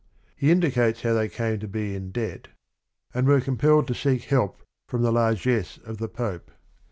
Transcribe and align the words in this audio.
He 0.35 0.49
indicates 0.49 1.03
how 1.03 1.13
they 1.13 1.29
came 1.29 1.59
to 1.59 1.67
be 1.67 1.93
in 1.93 2.09
debt 2.09 2.47
and 3.13 3.27
were 3.27 3.39
compelled 3.39 3.87
to 3.89 3.93
seek 3.93 4.23
help 4.23 4.63
from 4.87 5.03
the 5.03 5.11
largess 5.11 5.77
of 5.77 5.99
the 5.99 6.09
Pope. 6.09 6.49